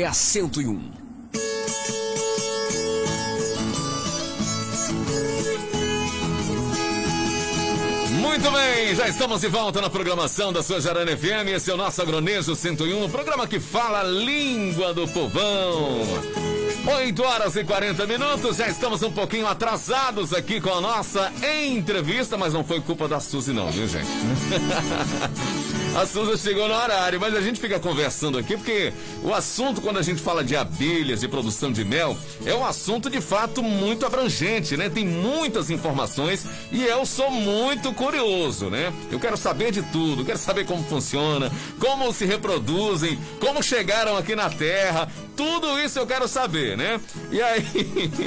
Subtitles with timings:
[0.00, 0.78] é a 101.
[8.10, 11.48] Muito bem, já estamos de volta na programação da sua Jarana FM.
[11.54, 16.02] Esse é o nosso Agronejo 101, o programa que fala a língua do povão.
[16.86, 21.32] 8 horas e 40 minutos, já estamos um pouquinho atrasados aqui com a nossa
[21.64, 24.06] entrevista, mas não foi culpa da Suzy não, viu gente?
[25.96, 28.92] A Suzy chegou no horário, mas a gente fica conversando aqui porque
[29.22, 33.08] o assunto, quando a gente fala de abelhas e produção de mel, é um assunto
[33.08, 34.90] de fato muito abrangente, né?
[34.90, 38.92] Tem muitas informações e eu sou muito curioso, né?
[39.10, 44.36] Eu quero saber de tudo, quero saber como funciona, como se reproduzem, como chegaram aqui
[44.36, 46.98] na Terra, tudo isso eu quero saber, né?
[47.30, 47.62] E aí,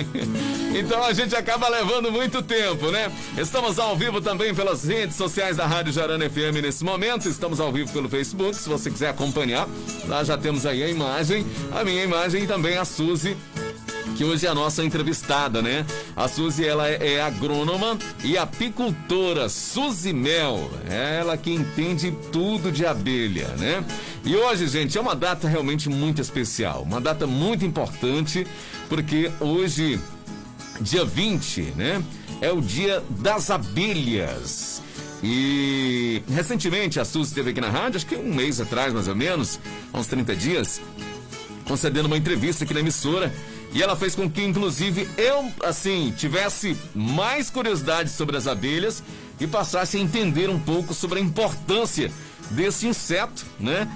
[0.77, 3.12] então a gente acaba levando muito tempo, né?
[3.38, 7.72] Estamos ao vivo também pelas redes sociais da Rádio Jarana FM nesse momento, estamos ao
[7.72, 9.68] vivo pelo Facebook, se você quiser acompanhar.
[10.08, 13.35] Lá já temos aí a imagem, a minha imagem e também a Suzy
[14.20, 15.85] que hoje é a nossa entrevistada, né?
[16.13, 20.70] A Suzy, ela é, é agrônoma e apicultora, Suzy Mel.
[20.90, 23.82] Ela que entende tudo de abelha, né?
[24.26, 28.46] E hoje, gente, é uma data realmente muito especial, uma data muito importante,
[28.90, 29.98] porque hoje,
[30.82, 32.04] dia 20, né?
[32.41, 34.82] É o dia das abelhas.
[35.23, 39.15] E recentemente a Suzy esteve aqui na rádio, acho que um mês atrás, mais ou
[39.15, 39.59] menos,
[39.93, 40.81] uns 30 dias,
[41.67, 43.34] concedendo uma entrevista aqui na emissora.
[43.71, 49.03] E ela fez com que, inclusive, eu, assim, tivesse mais curiosidade sobre as abelhas
[49.39, 52.11] e passasse a entender um pouco sobre a importância
[52.49, 53.87] desse inseto, né?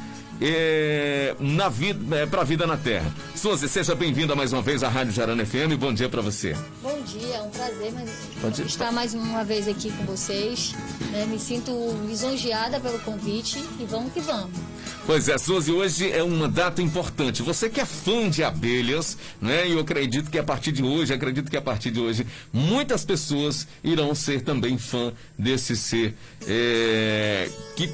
[0.42, 3.14] É, na vida, é, para a vida na Terra.
[3.36, 5.78] Suzy, seja bem-vinda mais uma vez à Rádio Jarana FM.
[5.80, 6.56] Bom dia para você.
[6.82, 10.74] Bom dia, é um prazer mas estar mais uma vez aqui com vocês.
[11.12, 11.26] Né?
[11.26, 11.72] Me sinto
[12.08, 14.58] lisonjeada pelo convite e vamos que vamos.
[15.06, 17.42] Pois é, Suzy, hoje é uma data importante.
[17.42, 19.68] Você que é fã de abelhas, né?
[19.68, 23.04] E eu acredito que a partir de hoje, acredito que a partir de hoje, muitas
[23.04, 26.16] pessoas irão ser também fã desse ser
[26.48, 27.90] é, que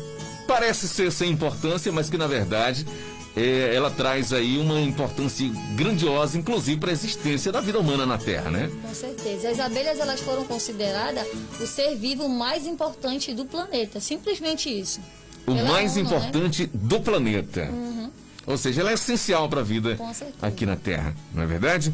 [0.59, 2.85] parece ser sem importância, mas que na verdade
[3.33, 8.17] é, ela traz aí uma importância grandiosa, inclusive para a existência da vida humana na
[8.17, 8.69] Terra, né?
[8.81, 9.49] Com certeza.
[9.49, 11.25] As abelhas elas foram consideradas
[11.57, 14.99] o ser vivo mais importante do planeta, simplesmente isso.
[15.47, 16.01] O Pela mais né?
[16.01, 16.69] importante né?
[16.73, 17.69] do planeta.
[17.71, 18.11] Uhum.
[18.45, 19.97] Ou seja, ela é essencial para a vida
[20.41, 21.93] aqui na Terra, não é verdade?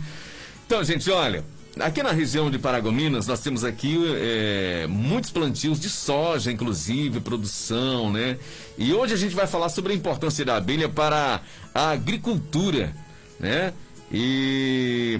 [0.65, 1.45] Então, gente, olha,
[1.79, 8.13] Aqui na região de Paragominas, nós temos aqui é, muitos plantios de soja, inclusive, produção,
[8.13, 8.37] né?
[8.77, 11.41] E hoje a gente vai falar sobre a importância da abelha para
[11.73, 12.95] a agricultura,
[13.37, 13.73] né?
[14.09, 15.19] E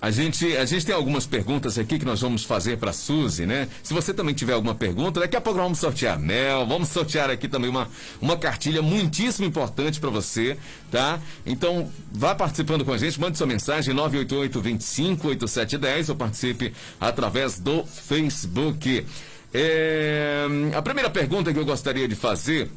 [0.00, 3.68] a gente, a gente tem algumas perguntas aqui que nós vamos fazer para Suzy, né?
[3.82, 7.46] Se você também tiver alguma pergunta, daqui a pouco vamos sortear mel, vamos sortear aqui
[7.46, 7.86] também uma,
[8.20, 10.56] uma cartilha muitíssimo importante para você,
[10.90, 11.20] tá?
[11.44, 17.58] Então, vá participando com a gente, mande sua mensagem 988 25 8710 ou participe através
[17.58, 19.06] do Facebook.
[19.52, 22.70] É, a primeira pergunta que eu gostaria de fazer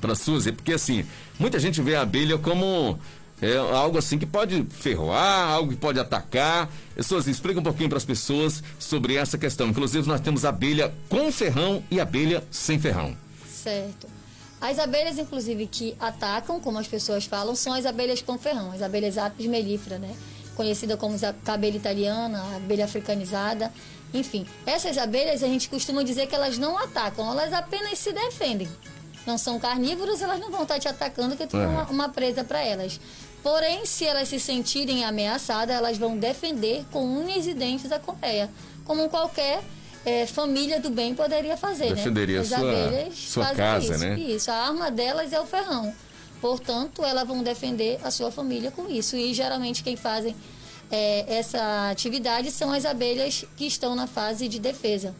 [0.00, 1.04] para Suzy, porque assim,
[1.38, 2.98] muita gente vê a abelha como
[3.42, 6.70] é algo assim que pode ferroar, algo que pode atacar.
[6.94, 9.68] Pessoas, explica um pouquinho para as pessoas sobre essa questão.
[9.68, 13.16] Inclusive, nós temos abelha com ferrão e abelha sem ferrão.
[13.48, 14.06] Certo.
[14.60, 18.82] As abelhas, inclusive, que atacam, como as pessoas falam, são as abelhas com ferrão, as
[18.82, 20.14] abelhas apis mellifera, né?
[20.54, 23.72] Conhecida como abelha italiana, abelha africanizada.
[24.12, 28.68] Enfim, essas abelhas a gente costuma dizer que elas não atacam, elas apenas se defendem.
[29.26, 32.44] Não são carnívoros, elas não vão estar te atacando, que tu é uma, uma presa
[32.44, 33.00] para elas.
[33.42, 38.50] Porém, se elas se sentirem ameaçadas, elas vão defender com unhas e dentes a colmeia,
[38.84, 39.62] como qualquer
[40.04, 42.42] é, família do bem poderia fazer, Defenderia né?
[42.42, 44.18] As abelhas sua casa, isso, né?
[44.18, 45.92] Isso, a arma delas é o ferrão.
[46.40, 49.14] Portanto, elas vão defender a sua família com isso.
[49.14, 50.34] E geralmente quem fazem
[50.90, 55.14] é, essa atividade são as abelhas que estão na fase de defesa.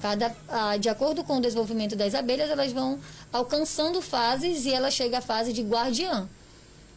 [0.00, 2.98] Cada, a, de acordo com o desenvolvimento das abelhas, elas vão
[3.32, 6.28] alcançando fases e ela chega à fase de guardiã.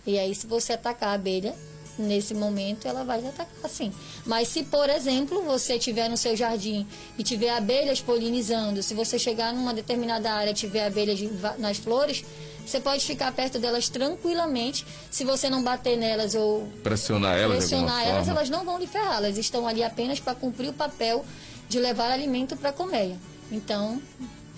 [0.06, 1.56] E aí, se você atacar a abelha,
[1.98, 3.94] nesse momento ela vai atacar sim.
[4.26, 9.20] Mas se, por exemplo, você tiver no seu jardim e tiver abelhas polinizando, se você
[9.20, 11.20] chegar numa determinada área e tiver abelhas
[11.58, 12.24] nas flores,
[12.66, 14.86] você pode ficar perto delas tranquilamente.
[15.12, 19.18] Se você não bater nelas ou pressionar elas, pressionar elas, elas não vão lhe ferrar.
[19.18, 21.26] Elas estão ali apenas para cumprir o papel
[21.68, 23.18] de levar alimento para a colmeia.
[23.52, 24.02] Então,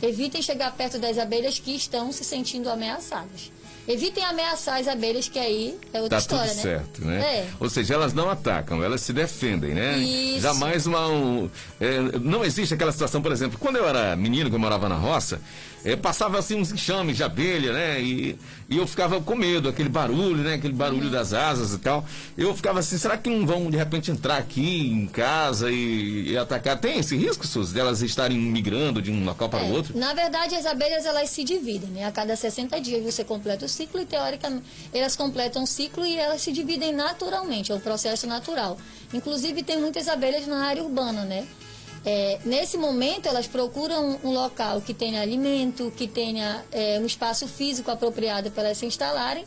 [0.01, 3.51] evitem chegar perto das abelhas que estão se sentindo ameaçadas.
[3.87, 6.61] Evitem ameaçar as abelhas, que aí é outra tá história, tudo né?
[6.61, 7.21] certo, né?
[7.21, 7.47] É.
[7.59, 9.97] Ou seja, elas não atacam, elas se defendem, né?
[9.97, 10.41] Isso.
[10.41, 11.07] Jamais uma.
[11.07, 11.49] um,
[11.79, 14.95] é, não existe aquela situação, por exemplo, quando eu era menino, que eu morava na
[14.95, 15.39] roça,
[15.85, 18.01] é, passava assim uns enxames de abelha, né?
[18.01, 18.37] E,
[18.67, 20.55] e eu ficava com medo, aquele barulho, né?
[20.55, 22.03] Aquele barulho das asas e tal.
[22.35, 26.37] Eu ficava assim, será que não vão de repente entrar aqui em casa e, e
[26.37, 26.79] atacar?
[26.79, 29.97] Tem esse risco, Sus, delas estarem migrando de um local para o É, outro?
[29.97, 32.05] Na verdade, as abelhas elas se dividem, né?
[32.05, 36.17] A cada 60 dias você completa o ciclo e teoricamente elas completam o ciclo e
[36.17, 38.77] elas se dividem naturalmente, é um processo natural.
[39.13, 41.45] Inclusive tem muitas abelhas na área urbana, né?
[42.05, 47.47] É, nesse momento elas procuram um local que tenha alimento, que tenha é, um espaço
[47.47, 49.43] físico apropriado para elas se instalarem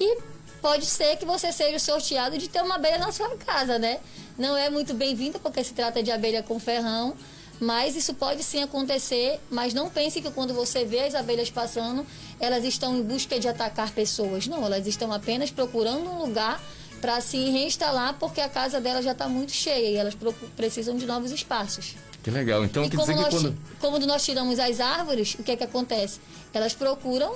[0.00, 0.18] e
[0.62, 4.00] pode ser que você seja sorteado de ter uma abelha na sua casa, né?
[4.38, 7.14] Não é muito bem-vinda porque se trata de abelha com ferrão,
[7.60, 12.06] mas isso pode sim acontecer, mas não pense que quando você vê as abelhas passando,
[12.40, 14.46] elas estão em busca de atacar pessoas.
[14.46, 16.62] Não, elas estão apenas procurando um lugar
[17.00, 20.16] para se reinstalar porque a casa delas já está muito cheia e elas
[20.56, 21.94] precisam de novos espaços.
[22.22, 22.64] Que legal.
[22.64, 23.58] Então e quer como dizer que nós, quando.
[23.80, 26.20] como nós tiramos as árvores, o que é que acontece?
[26.52, 27.32] Elas procuram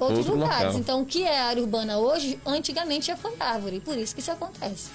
[0.00, 0.64] outros Outro lugares.
[0.66, 0.80] local.
[0.80, 3.80] Então, o que é área urbana hoje, antigamente já foi árvore.
[3.80, 4.90] Por isso que isso acontece.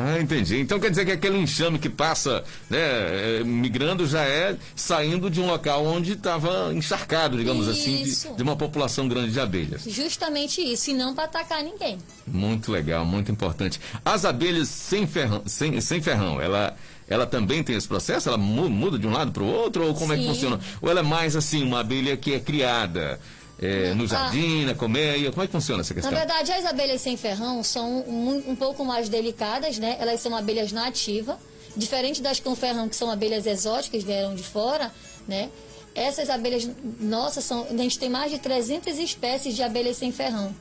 [0.00, 0.60] Ah, entendi.
[0.60, 5.40] Então quer dizer que aquele enxame que passa, né, é, migrando já é saindo de
[5.40, 8.32] um local onde estava encharcado, digamos assim, de, Isso.
[8.34, 9.82] de uma população grande de abelhas.
[9.84, 11.98] Justamente isso, e não para atacar ninguém.
[12.26, 13.80] Muito legal, muito importante.
[14.04, 16.76] As abelhas sem ferrão, sem, sem ferrão ela,
[17.08, 18.28] ela também tem esse processo?
[18.28, 19.84] Ela mu- muda de um lado para o outro?
[19.86, 20.28] Ou como é que Sim.
[20.28, 20.60] funciona?
[20.80, 23.18] Ou ela é mais assim, uma abelha que é criada
[23.60, 24.06] é, no Ah.
[24.06, 25.30] jardim, na colmeia?
[25.30, 26.16] Como é que funciona essa Na questão?
[26.16, 29.96] verdade, as abelhas sem ferrão são mu- um pouco mais delicadas, né?
[29.98, 31.36] Elas são abelhas nativas,
[31.76, 34.92] diferente das com ferrão, que são abelhas exóticas, vieram de fora,
[35.26, 35.50] né?
[35.94, 36.68] Essas abelhas
[37.00, 40.54] nossas são, a gente tem mais de 300 espécies de abelhas sem ferrão.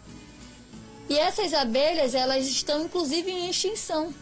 [1.09, 4.13] E essas abelhas, elas estão inclusive em extinção,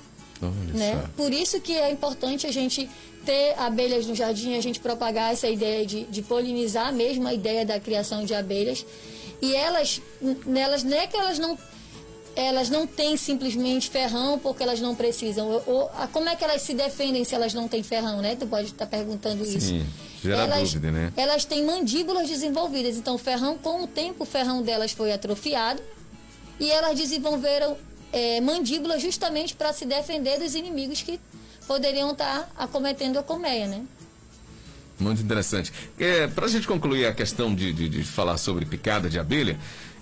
[0.41, 1.01] Olha né?
[1.01, 1.09] só.
[1.15, 2.89] Por isso que é importante a gente
[3.25, 7.65] ter abelhas no jardim, a gente propagar essa ideia de, de polinizar mesmo a ideia
[7.65, 8.85] da criação de abelhas.
[9.41, 10.01] E elas,
[10.45, 11.57] nelas, não é que elas não
[12.35, 15.61] elas não têm simplesmente ferrão porque elas não precisam.
[15.65, 18.35] Ou, como é que elas se defendem se elas não têm ferrão, né?
[18.35, 19.61] Tu pode estar perguntando isso.
[19.61, 19.85] Sim,
[20.21, 21.13] gera elas, dúvida, né?
[21.15, 22.97] Elas têm mandíbulas desenvolvidas.
[22.97, 25.81] Então, o ferrão, com o tempo, o ferrão delas foi atrofiado
[26.59, 27.77] e elas desenvolveram
[28.11, 31.19] eh, mandíbulas justamente para se defender dos inimigos que
[31.67, 33.83] poderiam estar acometendo a colmeia, né?
[34.99, 35.73] Muito interessante.
[35.99, 39.57] É, Para a gente concluir a questão de, de, de falar sobre picada de abelha,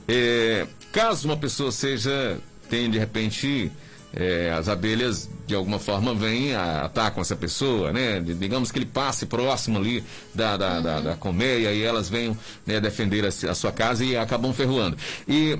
[0.08, 2.38] é, caso uma pessoa seja,
[2.70, 3.72] tenha de repente,
[4.14, 8.20] é, as abelhas de alguma forma vêm, atacam essa pessoa, né?
[8.20, 10.04] Digamos que ele passe próximo ali
[10.36, 14.16] da, da, da, da colmeia e elas venham né, defender a, a sua casa e
[14.16, 14.96] acabam ferroando.
[15.28, 15.58] E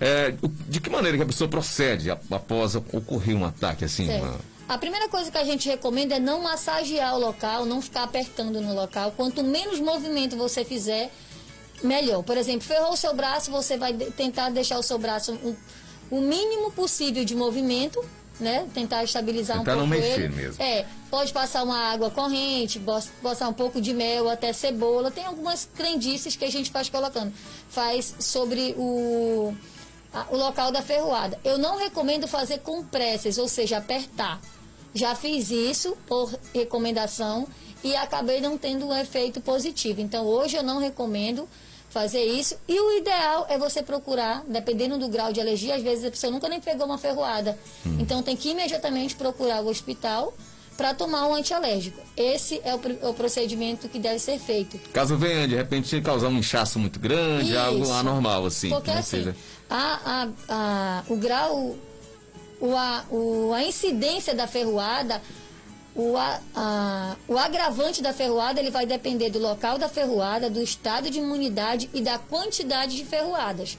[0.00, 0.32] é,
[0.68, 4.08] de que maneira que a pessoa procede após ocorrer um ataque assim?
[4.08, 8.04] Uma- A primeira coisa que a gente recomenda é não massagear o local, não ficar
[8.04, 9.12] apertando no local.
[9.16, 11.10] Quanto menos movimento você fizer,
[11.82, 12.22] melhor.
[12.22, 15.56] Por exemplo, ferrou o seu braço, você vai tentar deixar o seu braço um-
[16.08, 18.00] o mínimo possível de movimento,
[18.38, 18.68] né?
[18.72, 20.36] Tentar estabilizar Tentar um não pouco mexer ele.
[20.36, 20.62] mesmo.
[20.62, 22.80] É, pode passar uma água corrente,
[23.20, 25.10] passar um pouco de mel, até cebola.
[25.10, 27.32] Tem algumas crendices que a gente faz colocando.
[27.68, 29.52] Faz sobre o,
[30.14, 31.40] a- o local da ferroada.
[31.42, 34.40] Eu não recomendo fazer com pressas, ou seja, apertar.
[34.94, 37.46] Já fiz isso por recomendação
[37.82, 40.00] e acabei não tendo um efeito positivo.
[40.00, 41.48] Então hoje eu não recomendo
[41.88, 42.56] fazer isso.
[42.68, 46.30] E o ideal é você procurar, dependendo do grau de alergia, às vezes a pessoa
[46.32, 47.58] nunca nem pegou uma ferroada.
[47.98, 50.32] Então tem que imediatamente procurar o hospital
[50.76, 52.00] para tomar um antialérgico.
[52.16, 54.78] Esse é o, pr- o procedimento que deve ser feito.
[54.92, 57.92] Caso venha, de repente, causar um inchaço muito grande, algo Isso.
[57.92, 58.70] anormal, assim.
[58.70, 59.36] Porque assim, Seja-
[59.68, 61.76] a, a, a- o grau,
[62.60, 65.20] o, a, o- a incidência da ferroada,
[65.94, 70.62] o, a- a- o agravante da ferroada, ele vai depender do local da ferroada, do
[70.62, 73.76] estado de imunidade e da quantidade de ferroadas.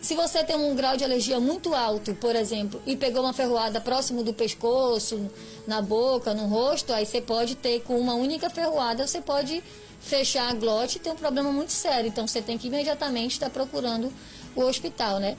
[0.00, 3.80] Se você tem um grau de alergia muito alto, por exemplo, e pegou uma ferroada
[3.80, 5.30] próximo do pescoço,
[5.66, 9.62] na boca, no rosto, aí você pode ter com uma única ferroada, você pode
[10.00, 12.08] fechar a glote e ter um problema muito sério.
[12.08, 14.12] Então você tem que imediatamente estar procurando
[14.54, 15.38] o hospital, né?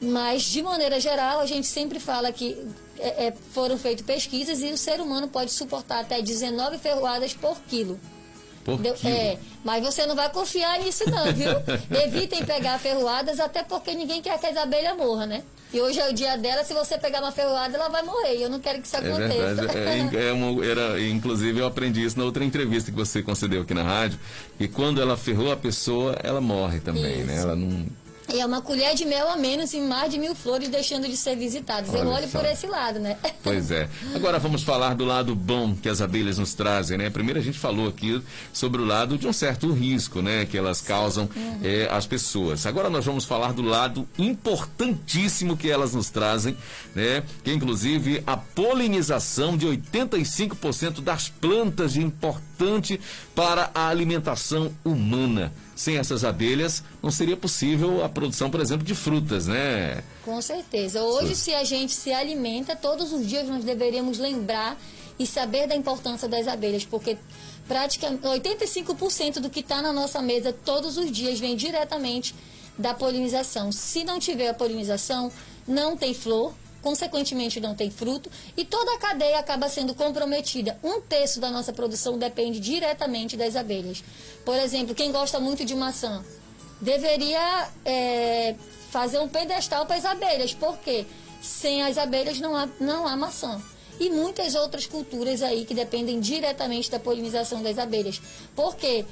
[0.00, 2.56] Mas, de maneira geral, a gente sempre fala que
[2.98, 7.58] é, é, foram feitas pesquisas e o ser humano pode suportar até 19 ferroadas por
[7.68, 7.98] quilo.
[8.64, 8.96] Por quilo.
[9.04, 11.50] É, mas você não vai confiar nisso não, viu?
[12.04, 15.42] Evitem pegar ferroadas, até porque ninguém quer que as abelhas morram, né?
[15.72, 18.36] E hoje é o dia dela, se você pegar uma ferroada, ela vai morrer.
[18.40, 19.54] Eu não quero que isso É aconteça.
[19.66, 20.16] verdade.
[20.16, 23.74] É, é uma- era, inclusive, eu aprendi isso na outra entrevista que você concedeu aqui
[23.74, 24.18] na rádio.
[24.60, 27.34] E quando ela ferrou a pessoa, ela morre também, né?
[27.34, 27.42] Isso.
[27.42, 27.86] Ela não
[28.32, 31.16] E é uma colher de mel a menos em mais de mil flores deixando de
[31.16, 31.90] ser visitadas.
[31.90, 32.40] Olha Eu olho só.
[32.40, 33.16] por esse lado, né?
[33.42, 33.88] Pois é.
[34.12, 37.08] Agora vamos falar do lado bom que as abelhas nos trazem, né?
[37.10, 38.20] Primeiro a gente falou aqui
[38.52, 40.44] sobre o lado de um certo risco, né?
[40.44, 41.28] Que elas causam
[41.62, 42.66] eh, às pessoas.
[42.66, 46.56] Agora nós vamos falar do lado importantíssimo que elas nos trazem,
[46.94, 47.22] né?
[47.44, 52.00] Que é inclusive a polinização de 85% das plantas de
[52.56, 52.98] importante
[53.34, 55.52] para a alimentação humana.
[55.74, 60.02] Sem essas abelhas, não seria possível a produção, por exemplo, de frutas, né?
[60.24, 61.02] Com certeza.
[61.02, 64.78] Hoje, se a gente se alimenta, todos os dias nós deveríamos lembrar
[65.18, 67.18] e saber da importância das abelhas, porque
[67.68, 72.34] praticamente 85% do que está na nossa mesa todos os dias vem diretamente
[72.78, 73.70] da polinização.
[73.70, 75.30] Se não tiver a polinização,
[75.66, 76.54] não tem flor,
[76.86, 80.78] consequentemente não tem fruto e toda a cadeia acaba sendo comprometida.
[80.84, 84.04] Um terço da nossa produção depende diretamente das abelhas.
[84.44, 86.24] Por exemplo, quem gosta muito de maçã
[86.80, 88.54] deveria é,
[88.88, 91.04] fazer um pedestal para as abelhas, porque
[91.42, 93.60] sem as abelhas não há, não há maçã.
[93.98, 98.22] E muitas outras culturas aí que dependem diretamente da polinização das abelhas.
[98.54, 99.04] Porque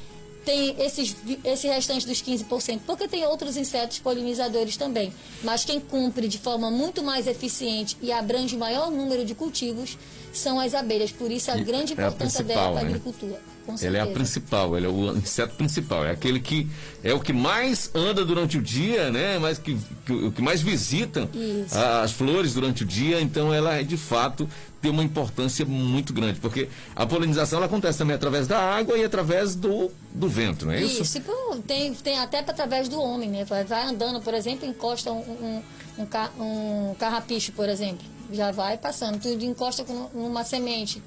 [0.44, 5.12] tem esses, esse restante dos 15%, porque tem outros insetos polinizadores também.
[5.42, 9.96] Mas quem cumpre de forma muito mais eficiente e abrange maior número de cultivos
[10.32, 11.10] são as abelhas.
[11.12, 12.88] Por isso a E grande é a importância principal, dela para a né?
[12.90, 13.40] agricultura.
[13.80, 16.68] Ele é a principal, ele é o inseto principal, é aquele que
[17.02, 19.38] é o que mais anda durante o dia, né?
[19.38, 21.78] Mas que, que o que mais visita Isso.
[21.78, 24.46] as flores durante o dia, então ela é de fato
[24.84, 29.54] tem uma importância muito grande, porque a polinização acontece também através da água e através
[29.54, 31.02] do, do vento, não é isso?
[31.02, 31.22] Isso,
[31.66, 33.46] tem, tem até através do homem, né?
[33.46, 35.62] Vai, andando, por exemplo, encosta um, um,
[35.98, 38.04] um, um carrapicho, por exemplo.
[38.30, 39.18] Já vai passando.
[39.18, 41.02] Tu encosta com uma semente,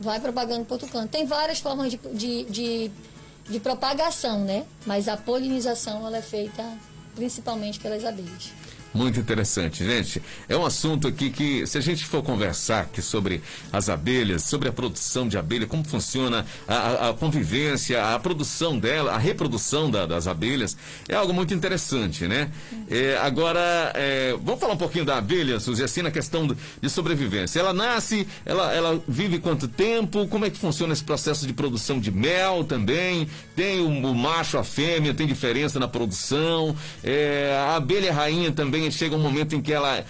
[0.00, 1.08] vai propagando para outro canto.
[1.08, 2.90] Tem várias formas de, de, de,
[3.48, 4.64] de propagação, né?
[4.86, 6.64] Mas a polinização ela é feita
[7.16, 8.52] principalmente pelas abelhas.
[8.92, 10.20] Muito interessante, gente.
[10.48, 13.40] É um assunto aqui que, se a gente for conversar aqui sobre
[13.72, 19.12] as abelhas, sobre a produção de abelha, como funciona a, a- convivência, a produção dela,
[19.12, 20.76] a reprodução da- das abelhas,
[21.08, 22.50] é algo muito interessante, né?
[22.90, 23.60] É, agora,
[23.94, 26.48] é, vamos falar um pouquinho da abelha, Suzy, assim, na questão
[26.82, 27.60] de sobrevivência.
[27.60, 30.26] Ela nasce, ela, ela vive quanto tempo?
[30.26, 33.28] Como é que funciona esse processo de produção de mel também?
[33.54, 36.74] Tem o, o macho, a fêmea, tem diferença na produção?
[37.04, 40.04] É, a abelha rainha também chega um momento em que ela, é-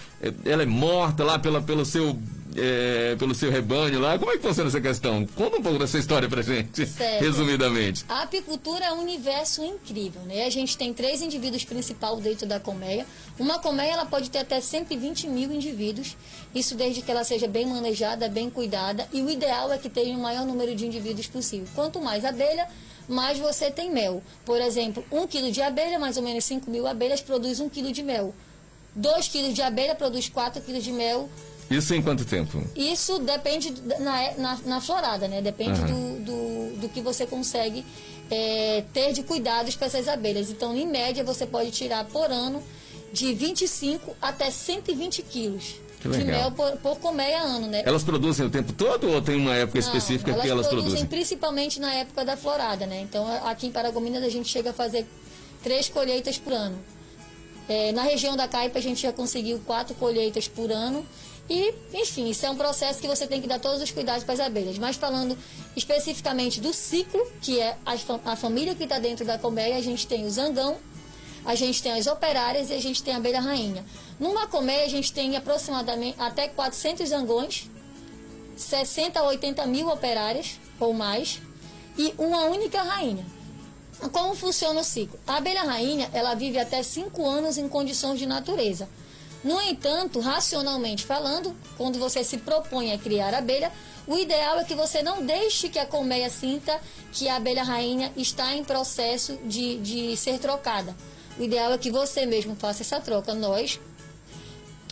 [0.45, 2.15] ela é morta lá pela, pelo seu.
[2.53, 5.25] é, pelo seu rebanho lá, como é que funciona essa questão?
[5.37, 7.21] Conta um pouco dessa história pra gente, Certo.
[7.23, 8.03] resumidamente.
[8.09, 10.43] A apicultura é um universo incrível, né?
[10.45, 13.05] A gente tem três indivíduos principais dentro da colmeia.
[13.39, 16.17] Uma colmeia ela pode ter até 120 mil indivíduos,
[16.53, 19.07] isso desde que ela seja bem manejada, bem cuidada.
[19.13, 21.67] E o ideal é que tenha o maior número de indivíduos possível.
[21.73, 22.67] Quanto mais abelha,
[23.07, 24.21] mais você tem mel.
[24.45, 27.93] Por exemplo, um quilo de abelha, mais ou menos 5 mil abelhas, produz um quilo
[27.93, 28.35] de mel.
[28.95, 31.29] 2 quilos de abelha produz 4 quilos de mel.
[31.69, 32.61] Isso em quanto tempo?
[32.75, 35.41] Isso depende na, na, na florada, né?
[35.41, 35.87] Depende Aham.
[36.19, 37.85] do, do, do que você consegue
[38.29, 40.49] é, ter de cuidados para essas abelhas.
[40.49, 42.61] Então, em média, você pode tirar por ano
[43.13, 46.41] de 25 até 120 quilos Que de legal.
[46.41, 47.83] mel por, por colmeia ano, né?
[47.85, 51.05] Elas produzem o tempo todo ou tem uma época Não, específica que elas produzem produzem?
[51.07, 52.99] principalmente na época da florada, né?
[53.01, 55.05] Então, aqui em Paragominas a gente chega a fazer
[55.63, 56.77] três colheitas por ano.
[57.69, 61.05] É, na região da Caipa a gente já conseguiu quatro colheitas por ano.
[61.49, 64.33] E, enfim, isso é um processo que você tem que dar todos os cuidados para
[64.35, 64.77] as abelhas.
[64.77, 65.37] Mas falando
[65.75, 69.81] especificamente do ciclo, que é a, fa- a família que está dentro da colmeia, a
[69.81, 70.77] gente tem o zangão,
[71.43, 73.83] a gente tem as operárias e a gente tem a abelha rainha.
[74.19, 77.69] Numa colmeia a gente tem aproximadamente até 400 zangões,
[78.55, 81.41] 60 a 80 mil operárias ou mais
[81.97, 83.25] e uma única rainha.
[84.09, 85.19] Como funciona o ciclo?
[85.27, 88.89] A abelha rainha, ela vive até 5 anos em condições de natureza.
[89.43, 93.71] No entanto, racionalmente falando, quando você se propõe a criar abelha,
[94.07, 96.79] o ideal é que você não deixe que a colmeia sinta
[97.11, 100.95] que a abelha rainha está em processo de, de ser trocada.
[101.39, 103.33] O ideal é que você mesmo faça essa troca.
[103.33, 103.79] Nós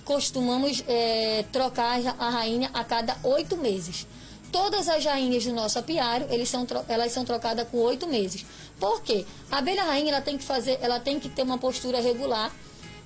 [0.04, 4.08] costumamos é, trocar a rainha a cada oito meses.
[4.51, 8.46] Todas as rainhas do nosso apiário, eles são, elas são trocadas com oito meses.
[8.79, 9.25] Por quê?
[9.51, 12.51] A abelha rainha ela tem que fazer, ela tem que ter uma postura regular,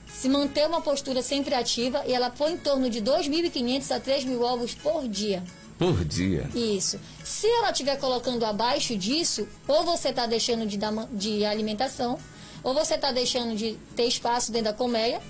[0.07, 4.41] se manter uma postura sempre ativa e ela põe em torno de 2.500 a 3.000
[4.41, 5.43] ovos por dia.
[5.77, 6.50] Por dia.
[6.53, 7.00] Isso.
[7.23, 12.19] Se ela estiver colocando abaixo disso, ou você está deixando de, dar, de alimentação,
[12.63, 15.21] ou você está deixando de ter espaço dentro da colmeia,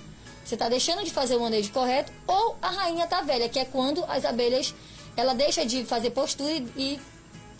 [0.44, 3.64] você está deixando de fazer o manejo correto, ou a rainha está velha, que é
[3.64, 4.74] quando as abelhas
[5.16, 6.98] ela deixa de fazer postura e,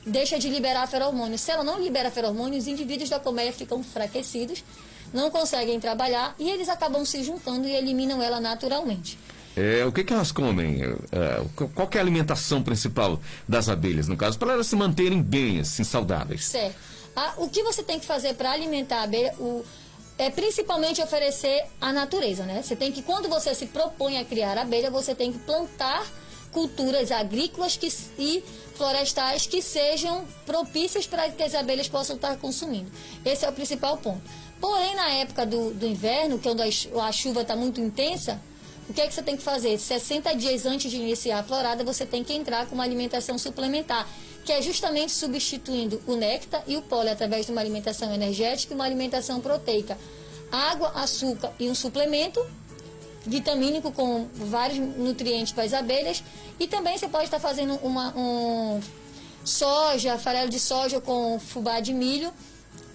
[0.06, 1.40] deixa de liberar feromônios.
[1.40, 4.62] Se ela não libera feromônios, os indivíduos da colmeia ficam enfraquecidos,
[5.12, 9.18] não conseguem trabalhar e eles acabam se juntando e eliminam ela naturalmente.
[9.56, 10.82] É, o que, que elas comem?
[10.82, 15.60] É, qual é a alimentação principal das abelhas, no caso, para elas se manterem bem,
[15.60, 16.44] assim, saudáveis?
[16.44, 16.74] Certo.
[17.14, 19.32] Ah, o que você tem que fazer para alimentar a abelha?
[19.38, 19.64] O,
[20.18, 22.62] é principalmente oferecer a natureza, né?
[22.62, 26.04] Você tem que, quando você se propõe a criar abelha, você tem que plantar
[26.54, 28.42] culturas agrícolas que, e
[28.76, 32.90] florestais que sejam propícias para que as abelhas possam estar consumindo.
[33.24, 34.22] Esse é o principal ponto.
[34.60, 36.52] Porém, na época do, do inverno, que é
[37.02, 38.40] a chuva está muito intensa,
[38.88, 39.76] o que é que você tem que fazer?
[39.78, 44.08] 60 dias antes de iniciar a florada, você tem que entrar com uma alimentação suplementar,
[44.44, 48.76] que é justamente substituindo o néctar e o pólen através de uma alimentação energética e
[48.76, 49.98] uma alimentação proteica.
[50.52, 52.40] Água, açúcar e um suplemento
[53.26, 56.22] vitamínico com vários nutrientes para as abelhas.
[56.58, 58.80] E também você pode estar fazendo uma, um
[59.44, 62.32] soja, farelo de soja com fubá de milho,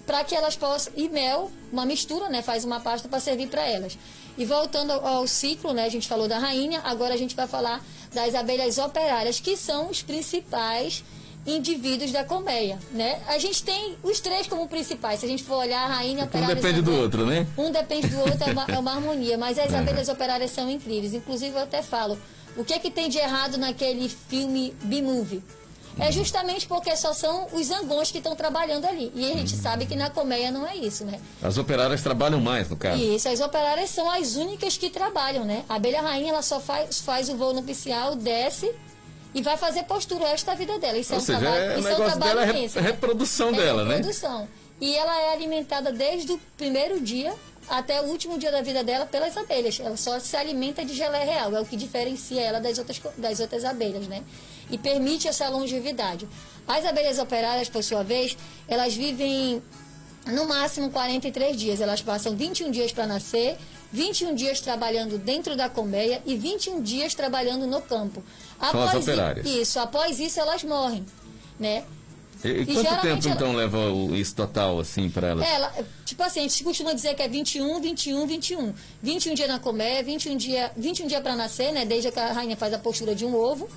[0.06, 0.92] para que elas possam.
[0.96, 2.42] E mel, uma mistura, né?
[2.42, 3.98] Faz uma pasta para servir para elas.
[4.38, 5.84] E voltando ao, ao, ciclo, né?
[5.84, 9.90] A gente falou da rainha, agora a gente vai falar das abelhas operárias, que são
[9.90, 11.04] os principais
[11.46, 13.20] indivíduos da colmeia, né?
[13.26, 15.20] A gente tem os três como principais.
[15.20, 16.54] Se a gente for olhar a rainha operária...
[16.54, 17.46] Um depende do outro, né?
[17.56, 19.38] Um depende do outro, é uma, é uma harmonia.
[19.38, 21.14] Mas as abelhas operárias são incríveis.
[21.14, 22.18] Inclusive, eu até falo,
[22.56, 25.42] o que é que tem de errado naquele filme B-Movie?
[25.98, 29.10] É justamente porque só são os zangões que estão trabalhando ali.
[29.14, 29.60] E a gente uhum.
[29.60, 31.20] sabe que na colmeia não é isso, né?
[31.42, 33.02] As operárias trabalham mais, no caso.
[33.02, 35.64] Isso, as operárias são as únicas que trabalham, né?
[35.68, 38.72] A abelha rainha, ela só faz, faz o voo nupcial, desce
[39.34, 40.98] e vai fazer postura o resto da vida dela.
[40.98, 42.86] Isso Ou é um seja, trabalho, é, isso é um dela é imenso, né?
[42.86, 43.58] reprodução né?
[43.58, 43.96] dela, é né?
[43.96, 44.48] reprodução.
[44.80, 47.34] E ela é alimentada desde o primeiro dia
[47.68, 49.78] até o último dia da vida dela pelas abelhas.
[49.78, 53.40] Ela só se alimenta de gelé real, é o que diferencia ela das outras, das
[53.40, 54.22] outras abelhas, né?
[54.70, 56.26] E permite essa longevidade.
[56.66, 59.62] As abelhas operárias, por sua vez, elas vivem
[60.26, 61.80] no máximo 43 dias.
[61.80, 63.56] Elas passam 21 dias para nascer,
[63.92, 68.22] 21 dias trabalhando dentro da colmeia e 21 dias trabalhando no campo.
[68.58, 69.46] Após São as operárias.
[69.46, 71.04] Isso, após isso elas morrem,
[71.58, 71.84] né?
[72.42, 73.34] E, e quanto tempo ela...
[73.34, 73.78] então leva
[74.14, 75.46] isso total assim para elas?
[75.46, 75.72] Ela,
[76.06, 78.74] tipo assim, a gente costuma dizer que é 21, 21, 21.
[79.02, 81.84] 21 dias na colmeia, 21 dias 21 dia para nascer, né?
[81.84, 83.68] Desde que a rainha faz a postura de um ovo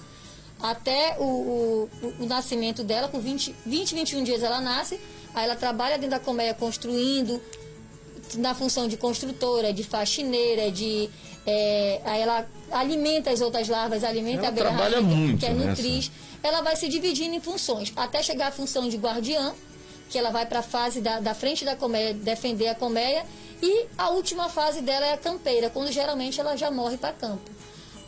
[0.62, 4.98] até o, o, o, nascimento dela, com 20, 20, 21 dias ela nasce,
[5.36, 7.42] aí ela trabalha dentro da colmeia construindo,
[8.36, 11.10] na função de construtora, de faxineira, de.
[11.46, 15.54] É, aí ela alimenta as outras larvas, alimenta ela a abelha trabalha muito, que é
[15.54, 16.12] né, nutriz.
[16.42, 19.54] Ela vai se dividindo em funções, até chegar à função de guardiã,
[20.10, 23.26] que ela vai para a fase da, da frente da colmeia, defender a colmeia,
[23.62, 27.52] e a última fase dela é a campeira, quando geralmente ela já morre para campo.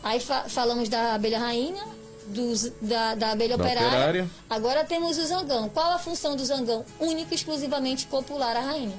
[0.03, 1.83] Aí fa falamos da abelha rainha,
[2.27, 3.87] dos, da, da abelha da operária.
[3.87, 4.29] operária.
[4.49, 5.69] Agora temos o zangão.
[5.69, 6.85] Qual a função do zangão?
[6.99, 8.95] Única e exclusivamente copular a rainha.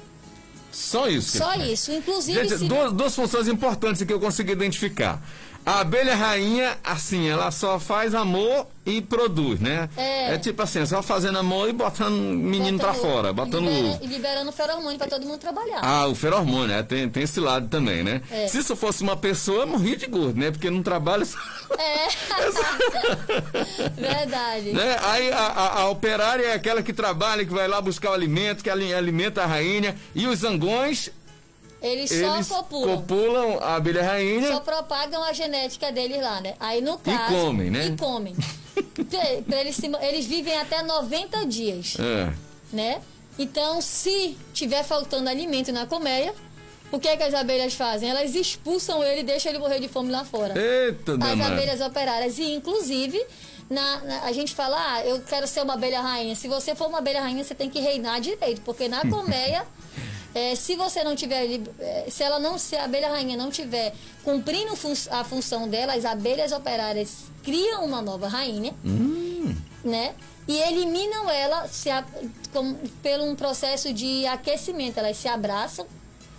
[0.77, 1.39] Só isso.
[1.39, 1.91] Só isso.
[1.91, 2.39] Inclusive.
[2.39, 2.65] Gente, se...
[2.67, 5.23] duas, duas funções importantes que eu consegui identificar.
[5.66, 9.88] A abelha rainha, assim, ela só faz amor e produz, né?
[9.96, 13.88] É, é tipo assim, só fazendo amor e botando menino botando, pra fora, botando libera,
[13.88, 13.98] ovo.
[14.00, 15.81] E liberando feromônio pra todo mundo trabalhar.
[15.83, 16.85] Ah, o feromônio, né?
[16.85, 18.22] Tem, tem esse lado também, né?
[18.31, 18.46] É.
[18.46, 20.52] Se isso fosse uma pessoa, eu morria de gordo, né?
[20.52, 21.26] Porque não trabalha.
[21.76, 22.07] É.
[24.00, 24.70] Verdade.
[24.70, 24.96] Né?
[25.02, 28.62] Aí a, a, a, operária é aquela que trabalha, que vai lá buscar o alimento,
[28.62, 29.96] que alimenta a rainha.
[30.14, 31.11] E os zangões
[31.87, 32.96] eles, eles só copulam.
[32.96, 34.49] copulam a abelha rainha.
[34.49, 36.55] Só propagam a genética deles lá, né?
[36.59, 37.33] Aí no caso.
[37.33, 37.87] E comem, né?
[37.87, 38.35] E comem.
[39.61, 41.96] eles, eles vivem até 90 dias.
[41.99, 42.33] É.
[42.72, 43.01] Né?
[43.38, 46.35] Então, se tiver faltando alimento na colmeia,
[46.90, 48.09] o que, é que as abelhas fazem?
[48.09, 50.55] Elas expulsam ele e deixam ele morrer de fome lá fora.
[50.59, 52.38] Eita, As abelhas operárias.
[52.38, 53.22] E, inclusive,
[53.68, 56.35] na, na, a gente fala, ah, eu quero ser uma abelha rainha.
[56.37, 59.66] Se você for uma abelha rainha, você tem que reinar direito, porque na colmeia
[60.37, 61.46] é, se você não tiver,
[61.81, 64.75] é, se ela não, se a abelha rainha não tiver cumprindo
[65.11, 69.57] a função dela, as abelhas operárias criam uma nova rainha, hum.
[69.83, 70.14] né?
[70.46, 71.88] E eliminam ela se
[73.03, 74.99] pelo um processo de aquecimento.
[74.99, 75.87] Elas se abraçam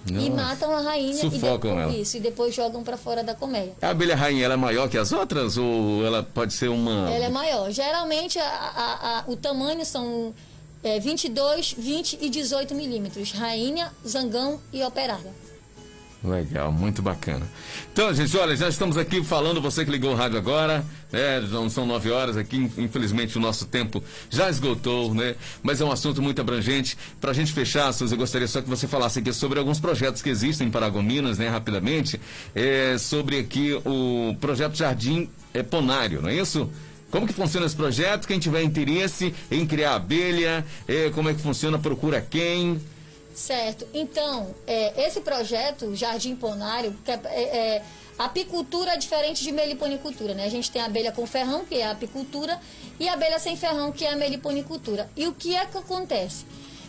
[0.09, 0.25] Nossa.
[0.25, 1.97] e matam a rainha Sufocam e depois, ela.
[1.97, 3.73] Isso, e depois jogam para fora da colmeia.
[3.81, 7.09] A abelha rainha ela é maior que as outras ou ela pode ser uma.
[7.09, 7.71] Ela é maior.
[7.71, 10.33] Geralmente a, a, a, o tamanho são
[10.83, 13.31] é, 22, 20 e 18 milímetros.
[13.31, 15.33] Rainha, zangão e operária.
[16.23, 17.47] Legal, muito bacana.
[17.93, 21.41] Então, gente, olha, já estamos aqui falando, você que ligou o rádio agora, né?
[21.69, 25.35] São nove horas aqui, infelizmente o nosso tempo já esgotou, né?
[25.61, 26.97] Mas é um assunto muito abrangente.
[27.21, 30.21] Para a gente fechar, Suzy, eu gostaria só que você falasse aqui sobre alguns projetos
[30.21, 31.49] que existem em Paragominas, né?
[31.49, 32.19] Rapidamente,
[32.55, 35.29] é, sobre aqui o projeto Jardim
[35.69, 36.69] Ponário, não é isso?
[37.11, 38.27] Como que funciona esse projeto?
[38.27, 41.79] Quem tiver interesse em criar abelha, é, como é que funciona?
[41.79, 42.81] Procura quem?
[43.33, 43.87] Certo.
[43.93, 47.83] Então, é, esse projeto, Jardim Ponário, que é, é, é,
[48.17, 50.45] apicultura é diferente de meliponicultura, né?
[50.45, 52.59] A gente tem abelha com ferrão, que é a apicultura,
[52.99, 55.09] e abelha sem ferrão, que é a meliponicultura.
[55.15, 56.45] E o que é que acontece?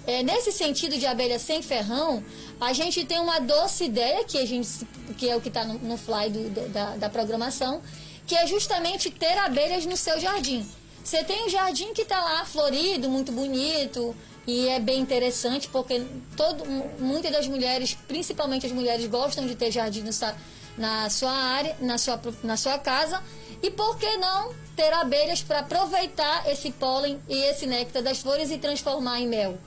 [0.07, 2.25] É, nesse sentido de abelha sem ferrão,
[2.59, 4.69] a gente tem uma doce ideia, que, a gente,
[5.19, 7.83] que é o que está no, no, fly do, da, da programação,
[8.29, 10.69] que é justamente ter abelhas no seu jardim.
[11.03, 14.15] Você tem um jardim que está lá florido, muito bonito,
[14.47, 16.03] e é bem interessante porque
[16.37, 16.63] todo,
[16.99, 20.05] muitas das mulheres, principalmente as mulheres, gostam de ter jardim
[20.77, 23.23] na sua área, na sua, na sua casa.
[23.63, 28.51] E por que não ter abelhas para aproveitar esse pólen e esse néctar das flores
[28.51, 29.59] e transformar em mel?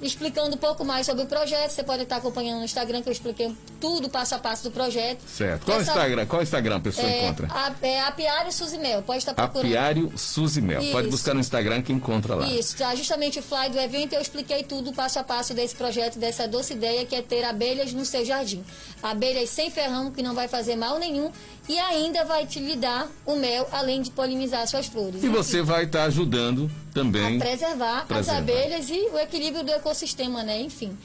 [0.00, 1.70] Explicando um pouco mais sobre o projeto.
[1.70, 5.20] Você pode estar acompanhando no Instagram, que eu expliquei tudo passo a passo do projeto.
[5.26, 5.64] Certo.
[5.64, 6.26] Qual Essa, Instagram?
[6.26, 7.48] Qual Instagram a pessoa é, encontra?
[7.50, 9.02] A, é Apiário Suzimel.
[9.02, 9.66] Pode estar procurando.
[9.66, 10.82] Apiário Suzimel.
[10.82, 10.92] Isso.
[10.92, 12.46] Pode buscar no Instagram que encontra lá.
[12.48, 12.76] Isso.
[12.76, 16.46] Tá justamente o fly do evento eu expliquei tudo passo a passo desse projeto, dessa
[16.46, 18.64] doce ideia que é ter abelhas no seu jardim.
[19.02, 21.30] Abelhas sem ferrão, que não vai fazer mal nenhum
[21.68, 25.22] e ainda vai te lhe dar o mel, além de polinizar suas flores.
[25.22, 29.62] E você vai estar tá ajudando também a preservar, preservar, as abelhas e o equilíbrio
[29.62, 30.60] do ecossistema, né?
[30.62, 30.96] Enfim.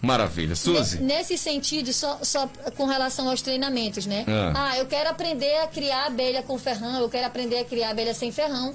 [0.00, 0.56] Maravilha.
[0.56, 1.02] Suzy?
[1.02, 4.24] Nesse sentido, só, só com relação aos treinamentos, né?
[4.26, 4.70] Ah.
[4.70, 8.14] ah, eu quero aprender a criar abelha com ferrão, eu quero aprender a criar abelha
[8.14, 8.74] sem ferrão.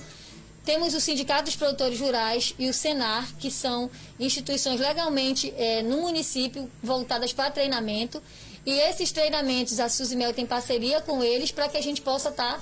[0.64, 6.02] Temos o Sindicato dos Produtores Rurais e o Senar, que são instituições legalmente é, no
[6.02, 8.22] município voltadas para treinamento.
[8.66, 12.54] E esses treinamentos, a Suzimel tem parceria com eles para que a gente possa estar
[12.54, 12.60] tá,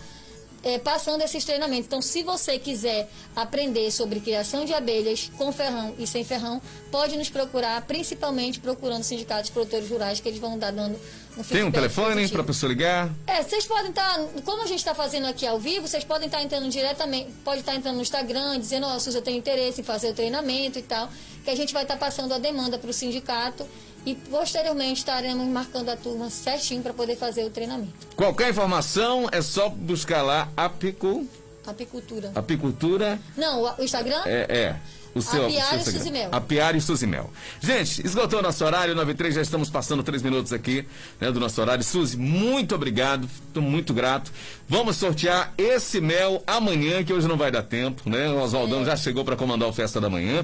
[0.64, 1.86] é, passando esses treinamentos.
[1.86, 6.62] Então, se você quiser aprender sobre criação de abelhas com ferrão e sem ferrão,
[6.92, 11.00] pode nos procurar, principalmente procurando sindicatos produtores rurais, que eles vão dar dando
[11.38, 13.10] um Tem um telefone para a pessoa ligar?
[13.26, 16.28] É, vocês podem estar, tá, como a gente está fazendo aqui ao vivo, vocês podem
[16.28, 19.22] estar tá entrando diretamente, pode estar tá entrando no Instagram, dizendo, ó, oh, Suzy, eu
[19.22, 21.10] tenho interesse em fazer o treinamento e tal,
[21.44, 23.66] que a gente vai estar passando a demanda para o sindicato
[24.06, 27.94] e posteriormente estaremos marcando a turma certinho para poder fazer o treinamento.
[28.16, 31.28] Qualquer informação é só buscar lá Apicu...
[31.66, 32.32] Apicultura.
[32.36, 33.20] Apicultura.
[33.38, 34.22] Não, o Instagram?
[34.26, 34.80] É, é.
[35.16, 36.30] O seu, Apiário o seu Suzimel.
[36.32, 37.30] Apiário Suzimel.
[37.62, 40.88] Gente, esgotou nosso horário, 93, já estamos passando três minutos aqui
[41.22, 41.84] né, do nosso horário.
[41.84, 44.32] Suzy, muito obrigado, estou muito grato.
[44.74, 48.28] Vamos sortear esse mel amanhã, que hoje não vai dar tempo, né?
[48.30, 48.86] O Oswaldão é.
[48.86, 50.44] já chegou para comandar o Festa da Manhã.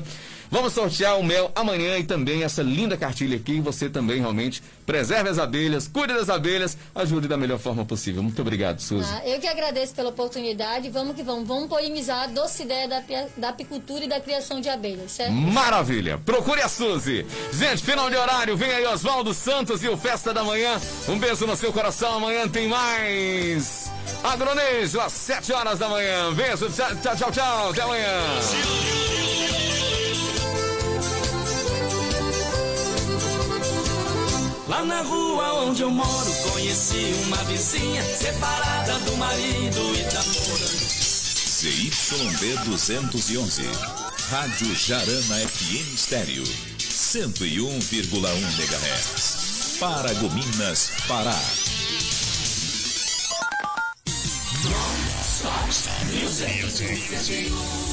[0.52, 3.60] Vamos sortear o mel amanhã e também essa linda cartilha aqui.
[3.60, 8.22] Você também realmente preserve as abelhas, cuide das abelhas, ajude da melhor forma possível.
[8.22, 9.10] Muito obrigado, Suzy.
[9.12, 10.92] Ah, eu que agradeço pela oportunidade.
[10.92, 11.48] Vamos que vamos.
[11.48, 13.04] Vamos polinizar a doce ideia da,
[13.36, 15.34] da apicultura e da criação de abelhas, certo?
[15.34, 16.20] Maravilha.
[16.20, 17.26] Procure a Suzy.
[17.52, 18.56] Gente, final de horário.
[18.56, 20.80] Vem aí Oswaldo Santos e o Festa da Manhã.
[21.08, 22.18] Um beijo no seu coração.
[22.18, 23.89] Amanhã tem mais.
[24.24, 26.34] Agronejo, às 7 horas da manhã.
[26.34, 26.70] Beijo.
[26.70, 27.32] Tchau, tchau, tchau.
[27.32, 27.70] tchau.
[27.70, 28.22] Até amanhã.
[34.68, 40.90] Lá na rua onde eu moro, conheci uma vizinha separada do marido e da moça.
[41.60, 43.64] ZYB 211,
[44.30, 46.44] Rádio Jarana FM Estéreo,
[46.78, 48.14] 101,1
[48.58, 49.78] MHz.
[49.80, 51.36] Paragominas, Pará.
[56.30, 56.90] music.
[56.92, 57.90] music.